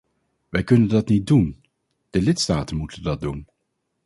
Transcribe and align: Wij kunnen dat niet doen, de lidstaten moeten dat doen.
Wij 0.49 0.63
kunnen 0.63 0.87
dat 0.89 1.07
niet 1.07 1.27
doen, 1.27 1.63
de 2.09 2.21
lidstaten 2.21 2.77
moeten 2.77 3.03
dat 3.03 3.21
doen. 3.21 3.47